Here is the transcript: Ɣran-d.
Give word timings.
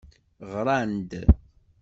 Ɣran-d. 0.51 1.11